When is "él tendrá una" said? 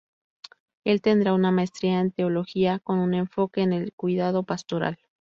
0.83-1.51